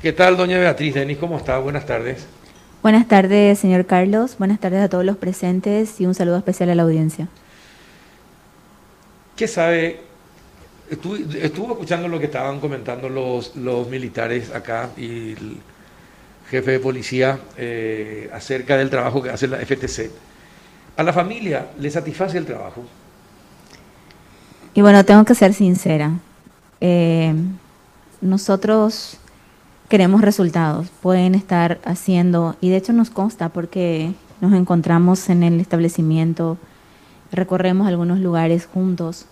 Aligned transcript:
¿Qué 0.00 0.12
tal, 0.12 0.36
doña 0.36 0.58
Beatriz 0.58 0.94
Denis? 0.94 1.18
¿Cómo 1.18 1.36
está? 1.36 1.58
Buenas 1.58 1.84
tardes. 1.84 2.24
Buenas 2.84 3.08
tardes, 3.08 3.58
señor 3.58 3.84
Carlos. 3.84 4.36
Buenas 4.38 4.60
tardes 4.60 4.80
a 4.80 4.88
todos 4.88 5.04
los 5.04 5.16
presentes 5.16 6.00
y 6.00 6.06
un 6.06 6.14
saludo 6.14 6.36
especial 6.36 6.70
a 6.70 6.76
la 6.76 6.84
audiencia. 6.84 7.26
¿Qué 9.34 9.48
sabe? 9.48 10.00
Estuvo, 10.88 11.16
estuvo 11.16 11.72
escuchando 11.72 12.06
lo 12.06 12.20
que 12.20 12.26
estaban 12.26 12.60
comentando 12.60 13.08
los, 13.08 13.56
los 13.56 13.88
militares 13.88 14.54
acá 14.54 14.90
y 14.96 15.32
el 15.32 15.56
jefe 16.48 16.70
de 16.70 16.78
policía 16.78 17.40
eh, 17.56 18.30
acerca 18.32 18.76
del 18.76 18.90
trabajo 18.90 19.20
que 19.20 19.30
hace 19.30 19.48
la 19.48 19.58
FTC. 19.58 20.12
¿A 20.96 21.02
la 21.02 21.12
familia 21.12 21.72
le 21.76 21.90
satisface 21.90 22.38
el 22.38 22.46
trabajo? 22.46 22.84
Y 24.74 24.80
bueno, 24.80 25.04
tengo 25.04 25.24
que 25.24 25.34
ser 25.34 25.54
sincera. 25.54 26.12
Eh, 26.80 27.34
nosotros 28.20 29.18
queremos 29.88 30.20
resultados, 30.20 30.88
pueden 31.02 31.34
estar 31.34 31.78
haciendo, 31.84 32.56
y 32.60 32.68
de 32.70 32.76
hecho 32.76 32.92
nos 32.92 33.10
consta 33.10 33.48
porque 33.48 34.12
nos 34.40 34.52
encontramos 34.52 35.28
en 35.30 35.42
el 35.42 35.60
establecimiento, 35.60 36.58
recorremos 37.32 37.88
algunos 37.88 38.20
lugares 38.20 38.66
juntos, 38.66 39.26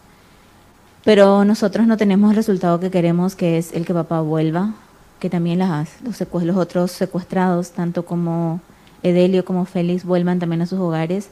pero 1.04 1.44
nosotros 1.44 1.86
no 1.86 1.96
tenemos 1.96 2.30
el 2.30 2.36
resultado 2.36 2.80
que 2.80 2.90
queremos, 2.90 3.36
que 3.36 3.58
es 3.58 3.72
el 3.72 3.84
que 3.86 3.94
papá 3.94 4.20
vuelva, 4.22 4.74
que 5.20 5.30
también 5.30 5.60
las, 5.60 5.90
los, 6.02 6.20
los 6.44 6.56
otros 6.56 6.90
secuestrados, 6.90 7.70
tanto 7.70 8.04
como 8.04 8.60
Edelio 9.02 9.44
como 9.44 9.66
Félix, 9.66 10.04
vuelvan 10.04 10.38
también 10.38 10.62
a 10.62 10.66
sus 10.66 10.80
hogares. 10.80 11.30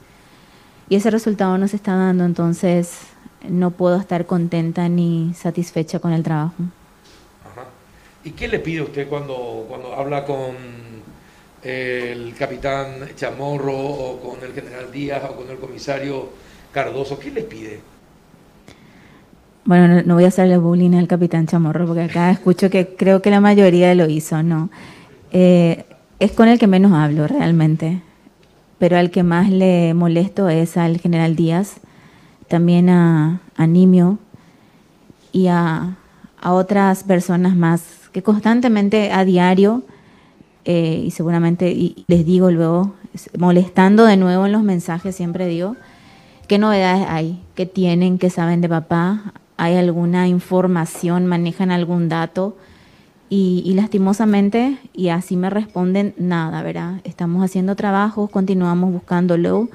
Y 0.88 0.96
ese 0.96 1.10
resultado 1.10 1.58
no 1.58 1.66
se 1.66 1.76
está 1.76 1.96
dando, 1.96 2.24
entonces 2.24 2.98
no 3.48 3.72
puedo 3.72 3.96
estar 3.96 4.26
contenta 4.26 4.88
ni 4.88 5.34
satisfecha 5.34 5.98
con 5.98 6.12
el 6.12 6.22
trabajo. 6.22 6.54
¿Y 8.24 8.30
qué 8.30 8.48
le 8.48 8.58
pide 8.58 8.80
usted 8.80 9.06
cuando, 9.06 9.66
cuando 9.68 9.94
habla 9.94 10.24
con 10.24 10.56
el 11.62 12.34
capitán 12.34 12.94
Chamorro 13.14 13.76
o 13.76 14.20
con 14.20 14.42
el 14.42 14.54
general 14.54 14.90
Díaz 14.90 15.22
o 15.28 15.36
con 15.36 15.50
el 15.50 15.58
comisario 15.58 16.30
Cardoso? 16.72 17.18
¿Qué 17.18 17.30
les 17.30 17.44
pide? 17.44 17.80
Bueno, 19.66 20.02
no, 20.04 20.14
voy 20.14 20.24
a 20.24 20.28
hacerle 20.28 20.56
bullying 20.56 20.94
al 20.94 21.06
capitán 21.06 21.46
Chamorro 21.46 21.86
porque 21.86 22.02
acá 22.02 22.30
escucho 22.30 22.70
que 22.70 22.96
creo 22.96 23.20
que 23.20 23.30
la 23.30 23.40
mayoría 23.40 23.94
lo 23.94 24.08
hizo, 24.08 24.42
¿no? 24.42 24.70
Eh, 25.30 25.84
es 26.18 26.32
con 26.32 26.48
el 26.48 26.58
que 26.58 26.66
menos 26.66 26.92
hablo 26.92 27.26
realmente, 27.26 28.00
pero 28.78 28.96
al 28.96 29.10
que 29.10 29.22
más 29.22 29.50
le 29.50 29.92
molesto 29.92 30.48
es 30.48 30.78
al 30.78 30.98
general 30.98 31.36
Díaz, 31.36 31.74
también 32.48 32.88
a, 32.88 33.40
a 33.56 33.66
Nimio 33.66 34.18
y 35.32 35.48
a, 35.48 35.96
a 36.40 36.52
otras 36.52 37.04
personas 37.04 37.56
más 37.56 38.03
que 38.14 38.22
constantemente 38.22 39.10
a 39.10 39.24
diario, 39.24 39.82
eh, 40.64 41.02
y 41.04 41.10
seguramente 41.10 41.72
y 41.72 42.04
les 42.06 42.24
digo 42.24 42.48
luego, 42.52 42.94
molestando 43.36 44.04
de 44.04 44.16
nuevo 44.16 44.46
en 44.46 44.52
los 44.52 44.62
mensajes, 44.62 45.16
siempre 45.16 45.48
digo, 45.48 45.74
¿qué 46.46 46.58
novedades 46.58 47.08
hay? 47.08 47.42
¿Qué 47.56 47.66
tienen? 47.66 48.18
¿Qué 48.18 48.30
saben 48.30 48.60
de 48.60 48.68
papá? 48.68 49.34
¿Hay 49.56 49.74
alguna 49.74 50.28
información? 50.28 51.26
¿Manejan 51.26 51.72
algún 51.72 52.08
dato? 52.08 52.56
Y, 53.30 53.64
y, 53.66 53.74
lastimosamente, 53.74 54.78
y 54.92 55.08
así 55.08 55.36
me 55.36 55.50
responden, 55.50 56.14
nada, 56.16 56.62
¿verdad? 56.62 57.00
Estamos 57.02 57.44
haciendo 57.44 57.74
trabajos, 57.74 58.30
continuamos 58.30 58.92
buscándolo, 58.92 59.68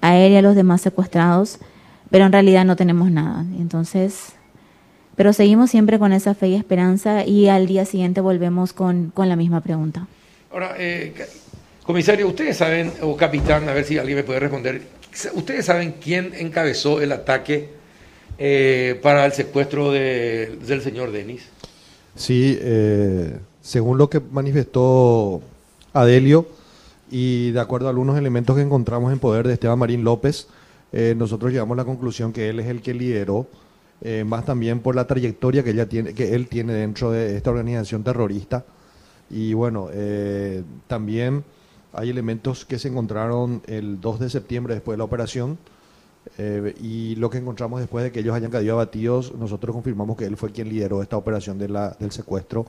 a 0.00 0.16
él 0.16 0.32
y 0.32 0.36
a 0.36 0.42
los 0.42 0.56
demás 0.56 0.80
secuestrados, 0.80 1.60
pero 2.10 2.24
en 2.24 2.32
realidad 2.32 2.64
no 2.64 2.74
tenemos 2.74 3.12
nada. 3.12 3.44
Entonces, 3.56 4.34
pero 5.16 5.32
seguimos 5.32 5.70
siempre 5.70 5.98
con 5.98 6.12
esa 6.12 6.34
fe 6.34 6.48
y 6.48 6.54
esperanza 6.54 7.24
y 7.24 7.48
al 7.48 7.66
día 7.66 7.84
siguiente 7.84 8.20
volvemos 8.20 8.72
con, 8.72 9.10
con 9.10 9.28
la 9.28 9.36
misma 9.36 9.60
pregunta. 9.60 10.06
Ahora, 10.50 10.74
eh, 10.78 11.12
comisario, 11.82 12.28
ustedes 12.28 12.56
saben, 12.56 12.92
o 13.02 13.16
capitán, 13.16 13.68
a 13.68 13.72
ver 13.72 13.84
si 13.84 13.98
alguien 13.98 14.18
me 14.18 14.24
puede 14.24 14.40
responder, 14.40 14.82
¿ustedes 15.34 15.66
saben 15.66 15.96
quién 16.00 16.32
encabezó 16.34 17.00
el 17.00 17.12
ataque 17.12 17.70
eh, 18.38 18.98
para 19.02 19.26
el 19.26 19.32
secuestro 19.32 19.92
de, 19.92 20.58
del 20.66 20.82
señor 20.82 21.12
Denis? 21.12 21.42
Sí, 22.16 22.58
eh, 22.60 23.36
según 23.60 23.98
lo 23.98 24.08
que 24.08 24.20
manifestó 24.20 25.42
Adelio 25.92 26.46
y 27.10 27.50
de 27.50 27.60
acuerdo 27.60 27.86
a 27.86 27.90
algunos 27.90 28.16
elementos 28.18 28.56
que 28.56 28.62
encontramos 28.62 29.12
en 29.12 29.18
poder 29.18 29.46
de 29.46 29.54
Esteban 29.54 29.78
Marín 29.78 30.04
López, 30.04 30.48
nosotros 31.16 31.50
llegamos 31.50 31.74
a 31.74 31.78
la 31.78 31.84
conclusión 31.84 32.32
que 32.32 32.48
él 32.48 32.60
es 32.60 32.66
el 32.66 32.80
que 32.80 32.94
lideró 32.94 33.48
eh, 34.06 34.22
más 34.22 34.44
también 34.44 34.80
por 34.80 34.94
la 34.94 35.06
trayectoria 35.06 35.64
que, 35.64 35.70
ella 35.70 35.88
tiene, 35.88 36.12
que 36.12 36.34
él 36.34 36.46
tiene 36.46 36.74
dentro 36.74 37.10
de 37.10 37.38
esta 37.38 37.48
organización 37.48 38.04
terrorista. 38.04 38.66
Y 39.30 39.54
bueno, 39.54 39.88
eh, 39.90 40.62
también 40.86 41.42
hay 41.94 42.10
elementos 42.10 42.66
que 42.66 42.78
se 42.78 42.88
encontraron 42.88 43.62
el 43.66 44.02
2 44.02 44.20
de 44.20 44.28
septiembre 44.28 44.74
después 44.74 44.94
de 44.94 44.98
la 44.98 45.04
operación. 45.04 45.56
Eh, 46.36 46.74
y 46.82 47.14
lo 47.16 47.30
que 47.30 47.38
encontramos 47.38 47.80
después 47.80 48.04
de 48.04 48.12
que 48.12 48.20
ellos 48.20 48.34
hayan 48.34 48.50
caído 48.50 48.74
abatidos, 48.74 49.34
nosotros 49.36 49.74
confirmamos 49.74 50.18
que 50.18 50.26
él 50.26 50.36
fue 50.36 50.52
quien 50.52 50.68
lideró 50.68 51.00
esta 51.00 51.16
operación 51.16 51.58
de 51.58 51.70
la, 51.70 51.96
del 51.98 52.12
secuestro 52.12 52.66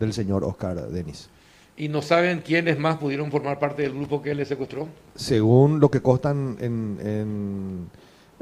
del 0.00 0.14
señor 0.14 0.42
Oscar 0.42 0.88
Denis. 0.88 1.28
¿Y 1.76 1.88
no 1.88 2.00
saben 2.00 2.40
quiénes 2.40 2.78
más 2.78 2.96
pudieron 2.96 3.30
formar 3.30 3.58
parte 3.58 3.82
del 3.82 3.92
grupo 3.92 4.22
que 4.22 4.30
él 4.30 4.38
le 4.38 4.46
secuestró? 4.46 4.88
Según 5.16 5.80
lo 5.80 5.90
que 5.90 6.00
constan 6.00 6.56
en 6.60 7.88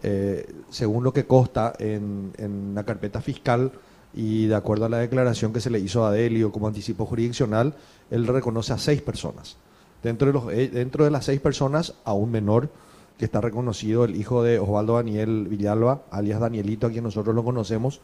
eh, 0.03 0.47
según 0.71 1.05
lo 1.05 1.12
que 1.12 1.27
consta 1.27 1.73
en, 1.79 2.73
la 2.75 2.84
carpeta 2.84 3.21
fiscal 3.21 3.73
y 4.15 4.47
de 4.47 4.55
acuerdo 4.55 4.87
a 4.87 4.89
la 4.89 4.99
declaración 4.99 5.53
que 5.53 5.61
se 5.61 5.71
le 5.71 5.79
hizo 5.79 6.05
a 6.05 6.09
Adelio 6.09 6.53
como 6.53 6.69
anticipo 6.69 7.07
jurisdiccional, 7.07 7.75
él 8.11 8.27
reconoce 8.27 8.73
a 8.73 8.79
seis 8.79 9.03
personas. 9.03 9.57
Dentro 10.03 10.27
de, 10.29 10.33
los, 10.33 10.53
eh, 10.53 10.69
dentro 10.69 11.05
de 11.05 11.11
las 11.11 11.25
seis 11.25 11.41
personas, 11.41 11.95
a 12.05 12.12
un 12.12 12.31
menor 12.31 12.71
que 13.19 13.25
está 13.25 13.41
reconocido, 13.41 14.05
el 14.05 14.17
hijo 14.17 14.43
de 14.43 14.59
Osvaldo 14.59 14.95
Daniel 14.95 15.47
Villalba, 15.49 16.03
alias 16.11 16.41
Danielito, 16.41 16.87
a 16.87 16.91
quien 16.91 17.05
nosotros 17.05 17.34
lo 17.34 17.45
conocemos, 17.45 18.01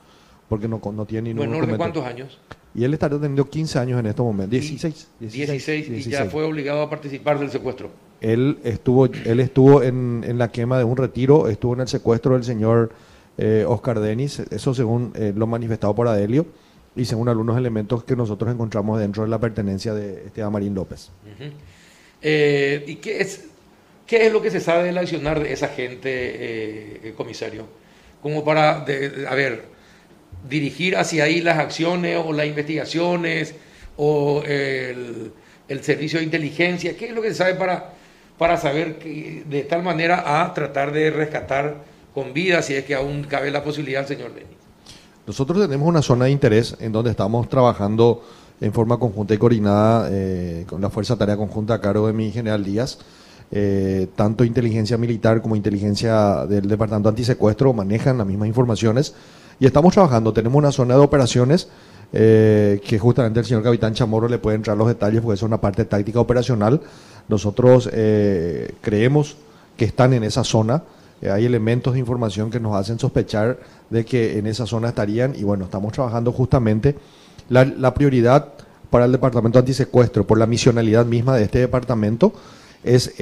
porque 0.48 0.68
no, 0.68 0.80
no 0.92 1.06
tiene 1.06 1.30
ningún 1.34 1.50
¿Menor 1.50 1.66
de 1.66 1.76
cuántos 1.76 2.04
años? 2.04 2.38
Y 2.74 2.84
él 2.84 2.94
está 2.94 3.08
teniendo 3.10 3.48
15 3.48 3.78
años 3.78 4.00
en 4.00 4.06
estos 4.06 4.24
momentos, 4.24 4.50
16. 4.50 5.08
16, 5.20 5.88
y 5.88 6.10
ya 6.10 6.24
fue 6.26 6.44
obligado 6.44 6.82
a 6.82 6.88
participar 6.88 7.38
del 7.38 7.50
secuestro. 7.50 7.90
Él 8.20 8.58
estuvo, 8.64 9.06
él 9.06 9.40
estuvo 9.40 9.82
en, 9.82 10.24
en 10.26 10.38
la 10.38 10.50
quema 10.50 10.78
de 10.78 10.84
un 10.84 10.96
retiro, 10.96 11.48
estuvo 11.48 11.74
en 11.74 11.80
el 11.80 11.88
secuestro 11.88 12.34
del 12.34 12.44
señor 12.44 12.92
eh, 13.38 13.64
Oscar 13.66 13.98
Denis, 13.98 14.40
eso 14.50 14.74
según 14.74 15.12
eh, 15.14 15.32
lo 15.34 15.46
manifestado 15.46 15.94
por 15.94 16.06
Adelio 16.06 16.46
y 16.94 17.06
según 17.06 17.28
algunos 17.30 17.56
elementos 17.56 18.04
que 18.04 18.14
nosotros 18.14 18.52
encontramos 18.52 19.00
dentro 19.00 19.22
de 19.22 19.30
la 19.30 19.38
pertenencia 19.38 19.94
de 19.94 20.26
Esteban 20.26 20.52
Marín 20.52 20.74
López. 20.74 21.10
Eh, 22.20 22.84
¿Y 22.86 22.96
qué 22.96 23.22
es, 23.22 23.46
qué 24.06 24.26
es 24.26 24.32
lo 24.32 24.42
que 24.42 24.50
se 24.50 24.60
sabe 24.60 24.84
del 24.84 24.98
accionar 24.98 25.42
de 25.42 25.52
esa 25.52 25.68
gente, 25.68 27.14
comisario? 27.16 27.64
Como 28.20 28.44
para, 28.44 28.82
a 28.82 29.34
ver, 29.34 29.64
dirigir 30.48 30.96
hacia 30.96 31.24
ahí 31.24 31.40
las 31.40 31.58
acciones 31.58 32.18
o 32.24 32.32
las 32.32 32.46
investigaciones 32.46 33.54
o 33.96 34.42
el, 34.44 35.32
el, 35.68 35.82
servicio 35.82 36.18
de 36.18 36.24
inteligencia? 36.24 36.96
¿Qué 36.96 37.06
es 37.06 37.14
lo 37.14 37.22
que 37.22 37.28
se 37.28 37.36
sabe 37.36 37.54
para, 37.54 37.90
para 38.38 38.56
saber 38.56 38.98
que, 38.98 39.44
de 39.48 39.62
tal 39.62 39.82
manera 39.82 40.42
a 40.42 40.54
tratar 40.54 40.92
de 40.92 41.10
rescatar 41.10 41.76
con 42.14 42.32
vida 42.32 42.62
si 42.62 42.74
es 42.74 42.84
que 42.84 42.94
aún 42.94 43.24
cabe 43.24 43.50
la 43.50 43.62
posibilidad 43.62 44.06
señor 44.06 44.34
Denis? 44.34 44.56
Nosotros 45.26 45.60
tenemos 45.60 45.88
una 45.88 46.02
zona 46.02 46.24
de 46.24 46.32
interés 46.32 46.76
en 46.80 46.90
donde 46.90 47.10
estamos 47.10 47.48
trabajando 47.48 48.24
en 48.60 48.72
forma 48.72 48.98
conjunta 48.98 49.34
y 49.34 49.38
coordinada 49.38 50.08
eh, 50.10 50.64
con 50.68 50.80
la 50.80 50.90
Fuerza 50.90 51.16
Tarea 51.16 51.36
Conjunta 51.36 51.74
a 51.74 51.80
cargo 51.80 52.06
de 52.06 52.12
mi 52.12 52.30
general 52.30 52.64
Díaz. 52.64 52.98
Eh, 53.50 54.08
tanto 54.16 54.44
inteligencia 54.44 54.96
militar 54.96 55.42
como 55.42 55.56
inteligencia 55.56 56.46
del 56.46 56.68
Departamento 56.68 57.08
Antisecuestro 57.08 57.72
manejan 57.72 58.18
las 58.18 58.26
mismas 58.26 58.48
informaciones 58.48 59.14
y 59.60 59.66
estamos 59.66 59.92
trabajando, 59.92 60.32
tenemos 60.32 60.58
una 60.58 60.72
zona 60.72 60.94
de 60.94 61.00
operaciones 61.00 61.68
eh, 62.14 62.82
que 62.86 62.98
justamente 62.98 63.40
el 63.40 63.46
señor 63.46 63.62
capitán 63.62 63.94
Chamorro 63.94 64.28
le 64.28 64.38
puede 64.38 64.56
entrar 64.56 64.76
los 64.76 64.86
detalles 64.86 65.22
porque 65.22 65.36
es 65.36 65.42
una 65.42 65.60
parte 65.60 65.84
táctica 65.86 66.20
operacional. 66.20 66.80
Nosotros 67.28 67.88
eh, 67.90 68.74
creemos 68.82 69.36
que 69.78 69.86
están 69.86 70.12
en 70.12 70.22
esa 70.24 70.44
zona. 70.44 70.82
Eh, 71.22 71.30
hay 71.30 71.46
elementos 71.46 71.94
de 71.94 72.00
información 72.00 72.50
que 72.50 72.60
nos 72.60 72.76
hacen 72.76 72.98
sospechar 72.98 73.58
de 73.88 74.04
que 74.04 74.38
en 74.38 74.46
esa 74.46 74.66
zona 74.66 74.88
estarían 74.88 75.34
y 75.34 75.44
bueno, 75.44 75.64
estamos 75.64 75.92
trabajando 75.92 76.32
justamente 76.32 76.96
la, 77.48 77.94
prioridad 77.94 78.48
para 78.90 79.06
el 79.06 79.12
departamento 79.12 79.58
antisecuestro, 79.58 80.26
por 80.26 80.38
la 80.38 80.46
misionalidad 80.46 81.06
misma 81.06 81.36
de 81.36 81.44
este 81.44 81.60
departamento, 81.60 82.34
es 82.84 83.14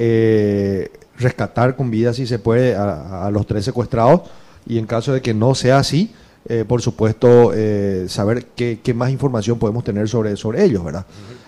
rescatar 1.17 1.75
con 1.75 1.91
vida, 1.91 2.13
si 2.13 2.27
se 2.27 2.39
puede, 2.39 2.75
a 2.75 3.29
los 3.31 3.45
tres 3.45 3.65
secuestrados 3.65 4.21
y 4.65 4.77
en 4.77 4.85
caso 4.85 5.13
de 5.13 5.21
que 5.21 5.33
no 5.33 5.55
sea 5.55 5.79
así, 5.79 6.11
eh, 6.47 6.65
por 6.67 6.81
supuesto, 6.81 7.51
eh, 7.53 8.05
saber 8.07 8.45
qué, 8.55 8.93
más 8.95 9.11
información 9.11 9.59
podemos 9.59 9.83
tener 9.83 10.09
sobre, 10.09 10.35
sobre 10.37 10.63
ellos, 10.63 10.83
¿verdad? 10.83 11.05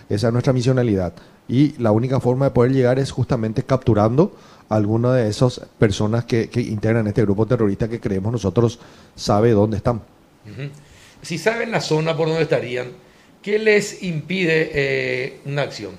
Esa 0.09 0.27
es 0.27 0.33
nuestra 0.33 0.53
misionalidad. 0.53 1.13
Y 1.47 1.73
la 1.81 1.91
única 1.91 2.19
forma 2.19 2.45
de 2.45 2.51
poder 2.51 2.71
llegar 2.71 2.99
es 2.99 3.11
justamente 3.11 3.63
capturando 3.63 4.35
a 4.69 4.75
alguna 4.75 5.13
de 5.13 5.27
esas 5.27 5.61
personas 5.77 6.25
que, 6.25 6.49
integran 6.55 7.07
este 7.07 7.21
grupo 7.23 7.45
terrorista 7.45 7.87
que 7.87 7.99
creemos 7.99 8.31
nosotros 8.31 8.79
sabe 9.15 9.51
dónde 9.51 9.77
están. 9.77 10.01
Si 11.21 11.37
saben 11.37 11.71
la 11.71 11.81
zona 11.81 12.15
por 12.15 12.27
donde 12.27 12.43
estarían, 12.43 12.87
¿Qué 13.43 13.59
les 13.59 14.01
impide 14.03 14.71
eh, 14.73 15.39
una 15.43 15.63
acción? 15.63 15.91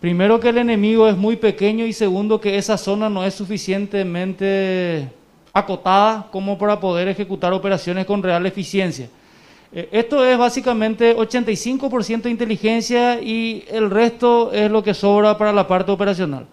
Primero 0.00 0.40
que 0.40 0.48
el 0.48 0.56
enemigo 0.56 1.06
es 1.06 1.18
muy 1.18 1.36
pequeño 1.36 1.84
y 1.84 1.92
segundo 1.92 2.40
que 2.40 2.56
esa 2.56 2.78
zona 2.78 3.10
no 3.10 3.26
es 3.26 3.34
suficientemente 3.34 5.10
acotada 5.52 6.28
como 6.30 6.56
para 6.56 6.80
poder 6.80 7.08
ejecutar 7.08 7.52
operaciones 7.52 8.06
con 8.06 8.22
real 8.22 8.46
eficiencia. 8.46 9.08
Eh, 9.72 9.88
esto 9.92 10.24
es 10.24 10.36
básicamente 10.36 11.16
85% 11.16 12.22
de 12.22 12.30
inteligencia 12.30 13.20
y 13.20 13.64
el 13.70 13.90
resto 13.90 14.52
es 14.52 14.70
lo 14.70 14.82
que 14.82 14.94
sobra 14.94 15.36
para 15.38 15.52
la 15.52 15.66
parte 15.66 15.90
operacional. 15.90 16.46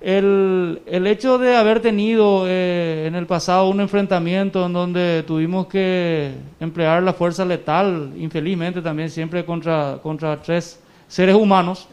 El, 0.00 0.82
el 0.86 1.06
hecho 1.06 1.38
de 1.38 1.56
haber 1.56 1.80
tenido 1.80 2.44
eh, 2.46 3.06
en 3.06 3.14
el 3.14 3.26
pasado 3.26 3.70
un 3.70 3.80
enfrentamiento 3.80 4.66
en 4.66 4.72
donde 4.72 5.24
tuvimos 5.26 5.66
que 5.66 6.32
emplear 6.60 7.02
la 7.02 7.14
fuerza 7.14 7.44
letal, 7.44 8.12
infelizmente 8.18 8.82
también 8.82 9.10
siempre 9.10 9.44
contra, 9.44 9.98
contra 10.02 10.40
tres 10.42 10.80
seres 11.08 11.34
humanos, 11.34 11.88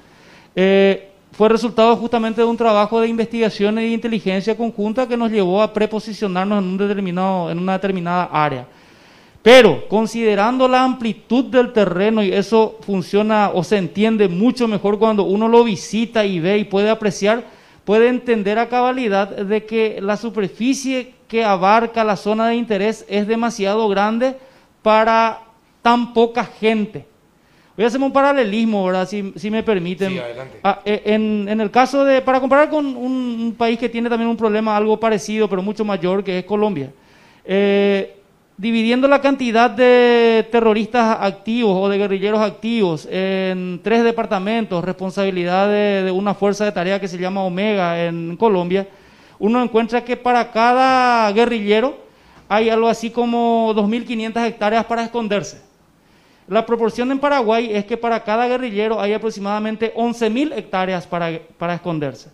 eh, 0.56 1.13
fue 1.34 1.50
resultado 1.50 1.96
justamente 1.96 2.42
de 2.42 2.48
un 2.48 2.58
trabajo 2.58 3.02
de 3.02 3.08
investigación 3.08 3.76
de 3.76 3.88
inteligencia 3.88 4.56
conjunta 4.56 5.08
que 5.08 5.18
nos 5.18 5.32
llevó 5.32 5.64
a 5.64 5.74
preposicionarnos 5.74 6.60
en, 6.60 6.70
un 6.70 6.78
determinado, 6.78 7.50
en 7.50 7.58
una 7.58 7.74
determinada 7.74 8.26
área. 8.32 8.68
Pero 9.42 9.88
considerando 9.90 10.68
la 10.68 10.84
amplitud 10.84 11.46
del 11.46 11.74
terreno, 11.74 12.24
y 12.24 12.32
eso 12.32 12.78
funciona 12.82 13.50
o 13.54 13.64
se 13.64 13.78
entiende 13.78 14.28
mucho 14.28 14.68
mejor 14.68 15.00
cuando 15.00 15.24
uno 15.24 15.48
lo 15.48 15.64
visita 15.64 16.24
y 16.24 16.40
ve 16.40 16.60
y 16.60 16.64
puede 16.66 16.90
apreciar, 16.90 17.44
puede 17.84 18.10
entender 18.10 18.60
a 18.60 18.70
cabalidad 18.70 19.28
de 19.30 19.66
que 19.66 20.00
la 20.02 20.18
superficie 20.18 21.16
que 21.28 21.44
abarca 21.44 22.04
la 22.04 22.16
zona 22.16 22.50
de 22.50 22.56
interés 22.56 23.06
es 23.10 23.28
demasiado 23.28 23.90
grande 23.90 24.38
para 24.84 25.42
tan 25.82 26.14
poca 26.14 26.46
gente. 26.46 27.13
Voy 27.76 27.86
a 27.86 27.88
hacer 27.88 28.00
un 28.02 28.14
paralelismo, 28.14 28.86
¿verdad? 28.86 29.08
Si, 29.08 29.34
si 29.36 29.50
me 29.50 29.64
permiten. 29.64 30.12
Sí, 30.12 30.20
adelante. 30.20 30.60
Ah, 30.64 30.82
eh, 30.86 31.02
en, 31.06 31.48
en 31.50 31.60
el 31.60 31.72
caso 31.72 32.06
de, 32.06 32.22
para 32.22 32.40
comparar 32.40 32.70
con 32.70 32.86
un, 32.86 33.56
país 33.58 33.80
que 33.80 33.90
tiene 33.90 34.10
también 34.10 34.30
un 34.30 34.38
problema 34.38 34.78
algo 34.78 35.00
parecido, 35.00 35.50
pero 35.50 35.64
mucho 35.64 35.84
mayor, 35.84 36.24
que 36.24 36.40
es 36.40 36.46
Colombia. 36.46 36.92
Eh, 37.46 38.16
dividiendo 38.58 39.08
la 39.08 39.22
cantidad 39.22 39.72
de 39.72 40.48
terroristas 40.52 41.18
activos 41.20 41.76
o 41.76 41.90
de 41.90 41.98
guerrilleros 41.98 42.42
activos 42.42 43.08
en 43.10 43.80
tres 43.84 44.04
departamentos, 44.04 44.84
responsabilidad 44.84 45.68
de, 45.68 46.12
una 46.12 46.36
fuerza 46.36 46.66
de 46.66 46.72
tarea 46.72 47.00
que 47.00 47.08
se 47.08 47.18
llama 47.18 47.44
Omega 47.44 48.06
en 48.06 48.38
Colombia, 48.38 48.88
uno 49.40 49.64
encuentra 49.64 50.04
que 50.04 50.16
para 50.16 50.52
cada 50.52 51.32
guerrillero 51.32 51.98
hay 52.48 52.70
algo 52.70 52.88
así 52.88 53.10
como 53.10 53.74
2.500 53.76 54.46
hectáreas 54.46 54.86
para 54.86 55.04
esconderse. 55.04 55.73
La 56.48 56.66
proporción 56.66 57.12
en 57.12 57.20
Paraguay 57.20 57.70
es 57.74 57.86
que 57.86 57.98
para 57.98 58.24
cada 58.24 58.48
guerrillero 58.48 59.00
hay 59.00 59.14
aproximadamente 59.14 59.94
11.000 59.96 60.58
hectáreas 60.58 61.08
para, 61.08 61.40
para 61.58 61.76
esconderse 61.76 62.30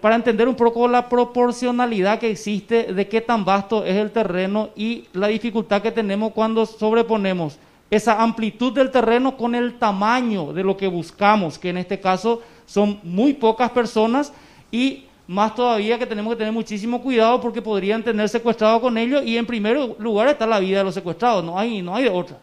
para 0.00 0.14
entender 0.14 0.46
un 0.46 0.54
poco 0.54 0.86
la 0.86 1.08
proporcionalidad 1.08 2.20
que 2.20 2.30
existe 2.30 2.92
de 2.92 3.08
qué 3.08 3.20
tan 3.20 3.44
vasto 3.44 3.84
es 3.84 3.96
el 3.96 4.12
terreno 4.12 4.68
y 4.76 5.06
la 5.12 5.26
dificultad 5.26 5.82
que 5.82 5.90
tenemos 5.90 6.32
cuando 6.32 6.64
sobreponemos 6.66 7.58
esa 7.90 8.22
amplitud 8.22 8.72
del 8.72 8.92
terreno 8.92 9.36
con 9.36 9.56
el 9.56 9.78
tamaño 9.78 10.52
de 10.52 10.62
lo 10.62 10.76
que 10.76 10.86
buscamos, 10.86 11.58
que 11.58 11.70
en 11.70 11.78
este 11.78 11.98
caso 11.98 12.40
son 12.64 13.00
muy 13.02 13.32
pocas 13.32 13.70
personas 13.70 14.32
y 14.70 15.06
más 15.26 15.54
todavía 15.54 15.98
que 15.98 16.06
tenemos 16.06 16.32
que 16.32 16.38
tener 16.38 16.52
muchísimo 16.52 17.02
cuidado 17.02 17.40
porque 17.40 17.60
podrían 17.60 18.04
tener 18.04 18.28
secuestrado 18.28 18.80
con 18.80 18.96
ellos 18.96 19.24
y 19.26 19.36
en 19.36 19.46
primer 19.46 19.76
lugar 19.98 20.28
está 20.28 20.46
la 20.46 20.60
vida 20.60 20.78
de 20.78 20.84
los 20.84 20.94
secuestrados, 20.94 21.44
no 21.44 21.58
hay, 21.58 21.82
no 21.82 21.94
hay 21.94 22.04
de 22.04 22.10
otra. 22.10 22.38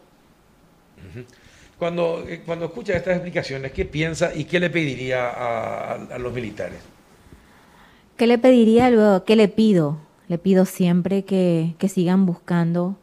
Cuando, 1.78 2.24
eh, 2.28 2.42
cuando 2.44 2.66
escucha 2.66 2.94
estas 2.94 3.14
explicaciones, 3.14 3.72
¿qué 3.72 3.84
piensa 3.84 4.34
y 4.34 4.44
qué 4.44 4.60
le 4.60 4.70
pediría 4.70 5.30
a 5.30 6.18
los 6.18 6.32
militares? 6.32 6.80
¿Qué 8.20 8.26
le 8.26 8.36
pediría 8.36 8.90
luego? 8.90 9.24
¿Qué 9.24 9.34
le 9.34 9.48
pido? 9.48 9.96
Le 10.28 10.36
pido 10.36 10.66
siempre 10.66 11.24
que, 11.24 11.74
sigan 11.88 12.26
buscando, 12.26 12.96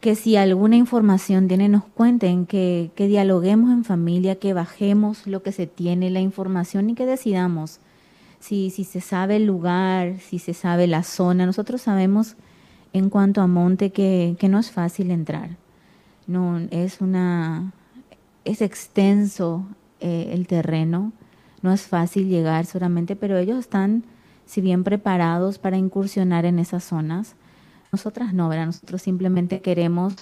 que 0.00 0.14
si 0.14 0.36
alguna 0.36 0.76
información 0.76 1.48
tienen 1.48 1.72
nos 1.72 1.84
cuenten, 1.84 2.46
que, 2.46 2.92
que 2.94 3.06
dialoguemos 3.08 3.70
en 3.70 3.84
familia, 3.84 4.36
que 4.36 4.54
bajemos 4.54 5.26
lo 5.26 5.42
que 5.42 5.52
se 5.52 5.66
tiene, 5.66 6.08
la 6.08 6.20
información 6.20 6.88
y 6.88 6.94
que 6.94 7.04
decidamos 7.04 7.80
si, 8.40 8.70
si 8.70 8.84
se 8.84 9.02
sabe 9.02 9.36
el 9.36 9.44
lugar, 9.44 10.18
si 10.18 10.38
se 10.38 10.54
sabe 10.54 10.86
la 10.86 11.02
zona. 11.02 11.44
Nosotros 11.44 11.82
sabemos 11.82 12.36
en 12.94 13.10
cuanto 13.10 13.42
a 13.42 13.46
monte 13.46 13.90
que, 13.90 14.34
que 14.38 14.48
no 14.48 14.58
es 14.58 14.70
fácil 14.70 15.10
entrar. 15.10 15.59
No, 16.30 16.58
es 16.70 17.00
una, 17.00 17.72
es 18.44 18.62
extenso 18.62 19.66
eh, 20.00 20.30
el 20.32 20.46
terreno 20.46 21.12
no 21.62 21.72
es 21.72 21.82
fácil 21.82 22.28
llegar 22.28 22.66
solamente, 22.66 23.16
pero 23.16 23.36
ellos 23.36 23.58
están, 23.58 24.04
si 24.46 24.60
bien 24.60 24.84
preparados 24.84 25.58
para 25.58 25.76
incursionar 25.76 26.44
en 26.44 26.58
esas 26.58 26.84
zonas, 26.84 27.34
nosotras 27.92 28.32
no, 28.32 28.48
¿verdad? 28.48 28.66
Nosotros 28.66 29.02
simplemente 29.02 29.60
queremos 29.60 30.14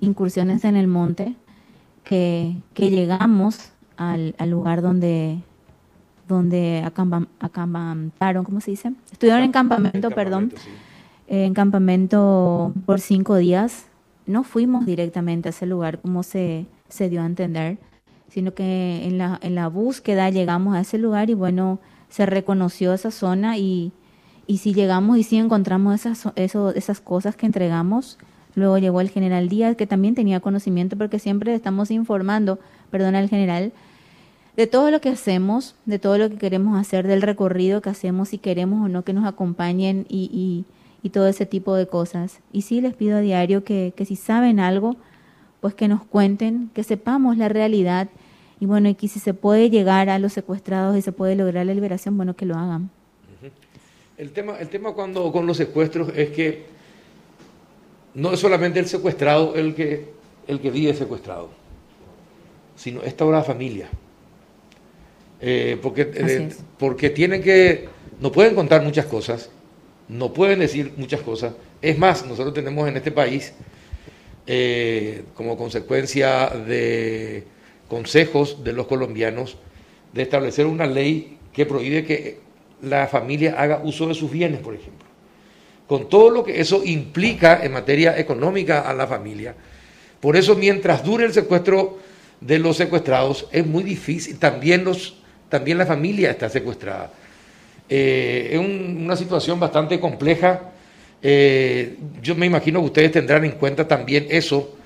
incursiones 0.00 0.64
en 0.64 0.76
el 0.76 0.86
monte, 0.86 1.34
que, 2.04 2.56
que 2.74 2.90
llegamos 2.90 3.72
al, 3.96 4.36
al, 4.38 4.50
lugar 4.50 4.80
donde, 4.80 5.40
donde 6.28 6.82
acampamentaron, 6.84 8.44
¿cómo 8.44 8.60
se 8.60 8.72
dice? 8.72 8.92
Estuvieron 9.12 9.42
en 9.42 9.52
campamento, 9.52 10.10
perdón, 10.10 10.52
en 11.28 11.54
campamento 11.54 12.72
por 12.84 13.00
cinco 13.00 13.36
días 13.36 13.86
no 14.26 14.42
fuimos 14.42 14.84
directamente 14.86 15.48
a 15.48 15.50
ese 15.50 15.66
lugar 15.66 16.00
como 16.00 16.22
se, 16.22 16.66
se 16.88 17.08
dio 17.08 17.22
a 17.22 17.26
entender, 17.26 17.78
sino 18.28 18.54
que 18.54 19.06
en 19.06 19.18
la, 19.18 19.38
en 19.40 19.54
la 19.54 19.68
búsqueda 19.68 20.30
llegamos 20.30 20.76
a 20.76 20.80
ese 20.80 20.98
lugar 20.98 21.30
y 21.30 21.34
bueno, 21.34 21.78
se 22.08 22.26
reconoció 22.26 22.92
esa 22.92 23.10
zona 23.10 23.56
y, 23.56 23.92
y 24.46 24.58
si 24.58 24.74
llegamos 24.74 25.18
y 25.18 25.22
si 25.22 25.36
encontramos 25.36 25.94
esas, 25.94 26.32
eso, 26.34 26.74
esas 26.74 27.00
cosas 27.00 27.36
que 27.36 27.46
entregamos, 27.46 28.18
luego 28.54 28.78
llegó 28.78 29.00
el 29.00 29.10
general 29.10 29.48
Díaz, 29.48 29.76
que 29.76 29.86
también 29.86 30.14
tenía 30.14 30.40
conocimiento 30.40 30.96
porque 30.96 31.18
siempre 31.18 31.54
estamos 31.54 31.90
informando, 31.90 32.58
perdona 32.90 33.20
el 33.20 33.28
general, 33.28 33.72
de 34.56 34.66
todo 34.66 34.90
lo 34.90 35.00
que 35.00 35.10
hacemos, 35.10 35.74
de 35.84 35.98
todo 35.98 36.18
lo 36.18 36.30
que 36.30 36.36
queremos 36.36 36.78
hacer, 36.78 37.06
del 37.06 37.22
recorrido 37.22 37.82
que 37.82 37.90
hacemos, 37.90 38.30
si 38.30 38.38
queremos 38.38 38.84
o 38.84 38.88
no 38.88 39.04
que 39.04 39.12
nos 39.12 39.26
acompañen 39.26 40.06
y 40.08 40.64
todo 41.12 41.28
ese 41.28 41.46
tipo 41.46 41.74
de 41.74 41.86
cosas. 41.86 42.40
Y 42.52 42.62
sí 42.62 42.80
les 42.80 42.94
pido 42.94 43.18
a 43.18 43.20
diario 43.20 43.64
que, 43.64 43.92
si 44.06 44.16
saben 44.16 44.58
algo, 44.58 44.96
pues 45.60 45.74
que 45.74 45.88
nos 45.88 46.04
cuenten, 46.04 46.70
que 46.74 46.82
sepamos 46.82 47.36
la 47.36 47.48
realidad 47.48 48.08
y 48.58 48.66
bueno, 48.66 48.88
y 48.88 48.94
que 48.94 49.08
si 49.08 49.20
se 49.20 49.34
puede 49.34 49.70
llegar 49.70 50.08
a 50.08 50.18
los 50.18 50.32
secuestrados 50.32 50.96
y 50.96 51.02
se 51.02 51.12
puede 51.12 51.36
lograr 51.36 51.66
la 51.66 51.74
liberación, 51.74 52.16
bueno, 52.16 52.34
que 52.34 52.46
lo 52.46 52.54
hagan. 52.54 52.90
El 54.16 54.32
tema, 54.32 54.56
el 54.58 54.68
tema 54.68 54.92
cuando 54.92 55.30
con 55.30 55.46
los 55.46 55.58
secuestros 55.58 56.10
es 56.16 56.30
que 56.30 56.66
no 58.14 58.32
es 58.32 58.40
solamente 58.40 58.78
el 58.80 58.86
secuestrado 58.86 59.54
el 59.54 59.74
que, 59.74 60.12
el 60.48 60.58
que 60.58 60.70
vive 60.70 60.94
secuestrado, 60.94 61.50
sino 62.74 63.02
esta 63.02 63.26
la 63.26 63.42
familia. 63.42 63.90
Eh, 65.40 65.78
porque, 65.82 66.10
eh, 66.14 66.48
porque 66.78 67.10
tienen 67.10 67.42
que, 67.42 67.88
no 68.20 68.32
pueden 68.32 68.54
contar 68.54 68.82
muchas 68.82 69.06
cosas, 69.06 69.50
no 70.08 70.32
pueden 70.32 70.60
decir 70.60 70.92
muchas 70.96 71.20
cosas. 71.20 71.54
Es 71.82 71.98
más, 71.98 72.24
nosotros 72.26 72.54
tenemos 72.54 72.88
en 72.88 72.96
este 72.96 73.12
país, 73.12 73.52
eh, 74.46 75.24
como 75.34 75.56
consecuencia 75.56 76.48
de 76.48 77.44
consejos 77.88 78.64
de 78.64 78.72
los 78.72 78.86
colombianos, 78.86 79.58
de 80.12 80.22
establecer 80.22 80.66
una 80.66 80.86
ley 80.86 81.38
que 81.52 81.66
prohíbe 81.66 82.04
que 82.04 82.40
la 82.82 83.06
familia 83.06 83.54
haga 83.58 83.80
uso 83.82 84.06
de 84.06 84.14
sus 84.14 84.30
bienes, 84.30 84.60
por 84.60 84.74
ejemplo. 84.74 85.06
Con 85.86 86.08
todo 86.08 86.30
lo 86.30 86.44
que 86.44 86.60
eso 86.60 86.82
implica 86.84 87.64
en 87.64 87.72
materia 87.72 88.18
económica 88.18 88.80
a 88.80 88.94
la 88.94 89.06
familia. 89.06 89.54
Por 90.20 90.36
eso, 90.36 90.56
mientras 90.56 91.04
dure 91.04 91.24
el 91.24 91.32
secuestro 91.32 91.98
de 92.40 92.58
los 92.58 92.76
secuestrados, 92.76 93.46
es 93.52 93.64
muy 93.66 93.84
difícil. 93.84 94.38
También, 94.38 94.84
los, 94.84 95.16
también 95.48 95.78
la 95.78 95.86
familia 95.86 96.30
está 96.30 96.48
secuestrada. 96.48 97.10
Eh, 97.88 98.50
es 98.52 98.58
una 98.58 99.16
situación 99.16 99.60
bastante 99.60 100.00
compleja. 100.00 100.60
Eh, 101.22 101.96
yo 102.22 102.34
me 102.34 102.46
imagino 102.46 102.80
que 102.80 102.86
ustedes 102.86 103.12
tendrán 103.12 103.44
en 103.44 103.52
cuenta 103.52 103.86
también 103.86 104.26
eso. 104.28 104.76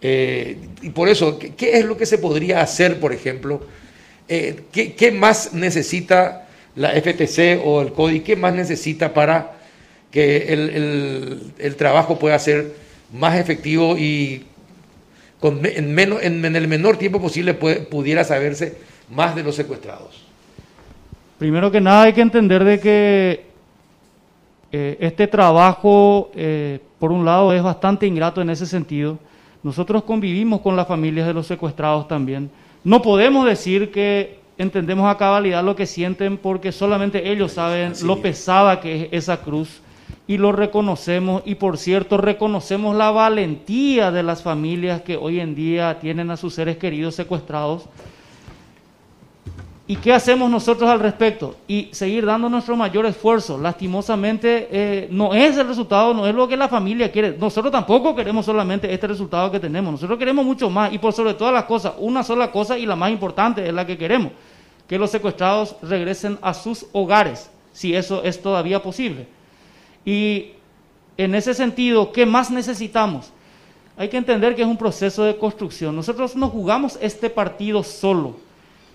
Eh, 0.00 0.56
y 0.82 0.90
por 0.90 1.08
eso, 1.08 1.38
¿qué, 1.38 1.78
es 1.78 1.84
lo 1.84 1.96
que 1.96 2.06
se 2.06 2.18
podría 2.18 2.60
hacer, 2.60 3.00
por 3.00 3.12
ejemplo? 3.12 3.66
¿qué, 4.26 5.12
más 5.14 5.52
necesita 5.52 6.48
la 6.76 6.90
FTC 6.92 7.60
o 7.62 7.82
el 7.82 7.92
CODI? 7.92 8.20
¿Qué 8.20 8.36
más 8.36 8.54
necesita 8.54 9.12
para 9.12 9.52
que 10.10 10.52
el, 11.58 11.76
trabajo 11.76 12.18
pueda 12.18 12.38
ser 12.38 12.72
más 13.12 13.38
efectivo 13.38 13.98
y 13.98 14.44
con, 15.40 15.66
en, 15.66 15.94
menos, 15.94 16.22
en, 16.22 16.42
el 16.56 16.68
menor 16.68 16.96
tiempo 16.96 17.20
posible 17.20 17.52
pudiera 17.52 18.24
saberse 18.24 18.76
más 19.10 19.34
de 19.34 19.42
los 19.42 19.54
secuestrados? 19.54 20.24
Primero 21.38 21.70
que 21.70 21.80
nada 21.80 22.02
hay 22.02 22.12
que 22.12 22.20
entender 22.22 22.64
de 22.64 22.80
que 22.80 23.54
Eh, 24.76 24.96
este 24.98 25.28
trabajo, 25.28 26.32
eh, 26.34 26.80
por 26.98 27.12
un 27.12 27.24
lado, 27.24 27.52
es 27.52 27.62
bastante 27.62 28.08
ingrato 28.08 28.40
en 28.42 28.50
ese 28.50 28.66
sentido. 28.66 29.20
Nosotros 29.62 30.02
convivimos 30.02 30.62
con 30.62 30.74
las 30.74 30.88
familias 30.88 31.28
de 31.28 31.32
los 31.32 31.46
secuestrados 31.46 32.08
también. 32.08 32.50
No 32.82 33.00
podemos 33.00 33.46
decir 33.46 33.92
que 33.92 34.40
entendemos 34.58 35.08
a 35.08 35.16
cabalidad 35.16 35.62
lo 35.62 35.76
que 35.76 35.86
sienten 35.86 36.38
porque 36.38 36.72
solamente 36.72 37.30
ellos 37.30 37.52
saben 37.52 37.92
lo 38.02 38.20
pesada 38.20 38.80
que 38.80 39.02
es 39.02 39.08
esa 39.12 39.36
cruz 39.42 39.80
y 40.26 40.38
lo 40.38 40.50
reconocemos 40.50 41.42
y 41.44 41.54
por 41.54 41.78
cierto 41.78 42.16
reconocemos 42.16 42.96
la 42.96 43.12
valentía 43.12 44.10
de 44.10 44.24
las 44.24 44.42
familias 44.42 45.02
que 45.02 45.16
hoy 45.16 45.38
en 45.38 45.54
día 45.54 46.00
tienen 46.00 46.32
a 46.32 46.36
sus 46.36 46.52
seres 46.52 46.78
queridos 46.78 47.14
secuestrados. 47.14 47.84
¿Y 49.86 49.96
qué 49.96 50.14
hacemos 50.14 50.50
nosotros 50.50 50.88
al 50.88 50.98
respecto? 50.98 51.56
Y 51.68 51.88
seguir 51.92 52.24
dando 52.24 52.48
nuestro 52.48 52.74
mayor 52.74 53.04
esfuerzo. 53.04 53.58
Lastimosamente 53.58 54.68
eh, 54.70 55.08
no 55.10 55.34
es 55.34 55.58
el 55.58 55.66
resultado, 55.66 56.14
no 56.14 56.26
es 56.26 56.34
lo 56.34 56.48
que 56.48 56.56
la 56.56 56.68
familia 56.68 57.12
quiere. 57.12 57.36
Nosotros 57.36 57.70
tampoco 57.70 58.14
queremos 58.14 58.46
solamente 58.46 58.92
este 58.92 59.06
resultado 59.06 59.50
que 59.50 59.60
tenemos. 59.60 59.92
Nosotros 59.92 60.18
queremos 60.18 60.42
mucho 60.42 60.70
más 60.70 60.90
y 60.90 60.98
por 60.98 61.12
sobre 61.12 61.34
todas 61.34 61.52
las 61.52 61.64
cosas, 61.64 61.92
una 61.98 62.22
sola 62.22 62.50
cosa 62.50 62.78
y 62.78 62.86
la 62.86 62.96
más 62.96 63.10
importante 63.10 63.66
es 63.66 63.74
la 63.74 63.86
que 63.86 63.98
queremos. 63.98 64.32
Que 64.88 64.98
los 64.98 65.10
secuestrados 65.10 65.76
regresen 65.82 66.38
a 66.40 66.54
sus 66.54 66.86
hogares, 66.92 67.50
si 67.74 67.94
eso 67.94 68.22
es 68.24 68.40
todavía 68.40 68.82
posible. 68.82 69.26
Y 70.02 70.52
en 71.18 71.34
ese 71.34 71.52
sentido, 71.52 72.10
¿qué 72.10 72.24
más 72.24 72.50
necesitamos? 72.50 73.30
Hay 73.98 74.08
que 74.08 74.16
entender 74.16 74.56
que 74.56 74.62
es 74.62 74.68
un 74.68 74.78
proceso 74.78 75.24
de 75.24 75.36
construcción. 75.36 75.94
Nosotros 75.94 76.36
no 76.36 76.48
jugamos 76.48 76.98
este 77.02 77.28
partido 77.28 77.82
solo. 77.82 78.36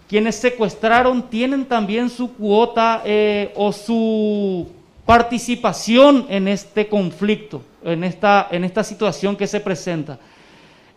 Quienes 0.09 0.37
secuestraron 0.37 1.29
tienen 1.29 1.65
también 1.65 2.09
su 2.09 2.33
cuota 2.33 3.03
eh, 3.05 3.53
o 3.55 3.71
su 3.71 4.67
participación 5.05 6.25
en 6.29 6.47
este 6.47 6.87
conflicto, 6.87 7.61
en 7.83 8.03
esta, 8.03 8.47
en 8.49 8.63
esta 8.63 8.83
situación 8.83 9.35
que 9.35 9.45
se 9.45 9.59
presenta. 9.59 10.17